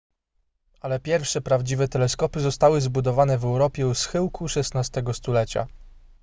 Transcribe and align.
ale 0.81 0.99
pierwsze 0.99 1.41
prawdziwe 1.41 1.87
teleskopy 1.87 2.39
zostały 2.39 2.81
zbudowane 2.81 3.37
w 3.37 3.45
europie 3.45 3.87
u 3.87 3.93
schyłku 3.93 4.45
xvi 4.45 5.13
stulecia 5.13 5.67